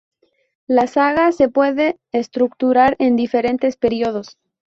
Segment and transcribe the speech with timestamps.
[0.65, 4.39] La saga se puede estructurar en diferentes periodos.